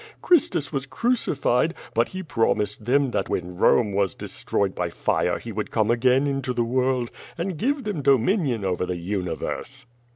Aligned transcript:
Christus 0.23 0.73
was 0.73 0.87
crucified, 0.87 1.75
but 1.93 2.07
he 2.07 2.23
promised 2.23 2.85
them 2.85 3.11
that 3.11 3.29
when 3.29 3.55
Rome 3.55 3.91
was 3.91 4.15
destroyed 4.15 4.73
by 4.73 4.89
fire 4.89 5.37
he 5.37 5.51
would 5.51 5.69
come 5.69 5.91
again 5.91 6.25
into 6.25 6.53
the 6.53 6.63
world, 6.63 7.11
and 7.37 7.55
give 7.55 7.83
them 7.83 8.01
dominion 8.01 8.65
over 8.65 8.87
the 8.87 8.97
universe. 8.97 9.85